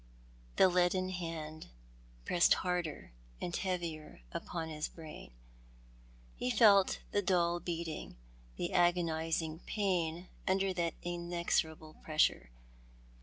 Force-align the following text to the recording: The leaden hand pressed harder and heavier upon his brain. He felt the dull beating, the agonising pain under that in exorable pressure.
The 0.55 0.67
leaden 0.67 1.09
hand 1.09 1.67
pressed 2.25 2.55
harder 2.55 3.13
and 3.39 3.55
heavier 3.55 4.21
upon 4.31 4.67
his 4.67 4.87
brain. 4.89 5.31
He 6.35 6.49
felt 6.49 7.01
the 7.11 7.21
dull 7.21 7.59
beating, 7.59 8.17
the 8.55 8.73
agonising 8.73 9.59
pain 9.67 10.27
under 10.47 10.73
that 10.73 10.95
in 11.03 11.29
exorable 11.31 12.01
pressure. 12.01 12.49